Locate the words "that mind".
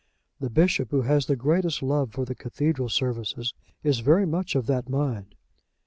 4.65-5.35